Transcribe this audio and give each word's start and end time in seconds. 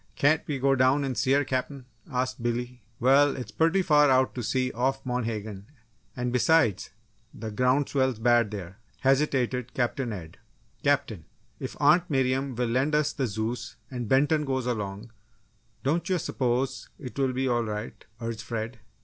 "Can't 0.15 0.41
we 0.47 0.57
go 0.57 0.73
down 0.73 1.03
and 1.03 1.15
see 1.15 1.33
her, 1.33 1.43
Captain?" 1.45 1.85
asked 2.11 2.41
Billy. 2.41 2.81
"Well, 2.99 3.35
it's 3.37 3.51
purty 3.51 3.83
far 3.83 4.09
out 4.09 4.33
to 4.33 4.41
sea 4.41 4.71
off 4.71 5.05
Monhegan; 5.05 5.67
and, 6.17 6.33
besides, 6.33 6.89
the 7.35 7.51
ground 7.51 7.87
swell's 7.87 8.17
bad 8.17 8.49
there," 8.49 8.79
hesitated 9.01 9.75
Captain 9.75 10.11
Ed. 10.11 10.39
"Captain, 10.83 11.25
if 11.59 11.77
Aunt 11.79 12.09
Miriam 12.09 12.55
will 12.55 12.69
lend 12.69 12.95
us 12.95 13.13
the 13.13 13.27
Zeus 13.27 13.75
and 13.91 14.09
Benton 14.09 14.43
goes 14.43 14.65
along, 14.65 15.11
don't 15.83 16.09
you 16.09 16.17
s'pose 16.17 16.89
it 16.97 17.15
will 17.19 17.31
be 17.31 17.47
all 17.47 17.63
right!" 17.63 18.03
urged 18.19 18.41
Fred. 18.41 18.79